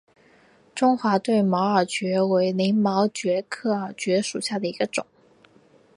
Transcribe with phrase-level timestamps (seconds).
[0.73, 5.05] 中华对马耳蕨为鳞毛蕨科耳蕨属下的一个种。